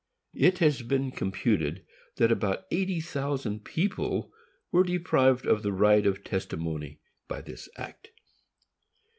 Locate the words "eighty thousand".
2.71-3.63